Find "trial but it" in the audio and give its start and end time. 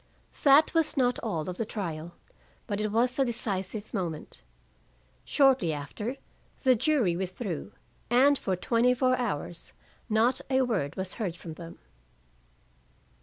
1.63-2.91